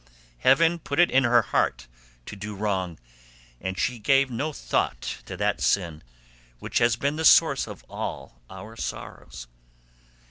[0.39, 1.85] Heaven put it in her heart
[2.25, 2.97] to do wrong,
[3.59, 6.01] and she gave no thought to that sin,
[6.57, 9.45] which has been the source of all our sorrows.